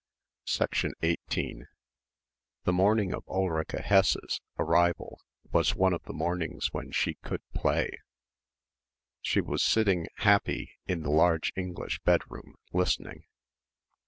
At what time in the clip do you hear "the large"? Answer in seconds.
11.03-11.53